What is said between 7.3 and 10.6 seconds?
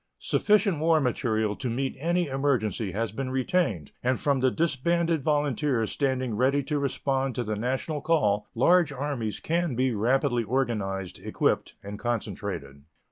to the national call large armies can be rapidly